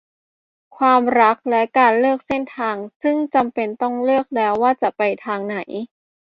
[0.77, 5.57] ความรักและการเลือกเส้นทางซึ่งจำเป็นต้องเลือกแล้วว่าจะไปทางไหน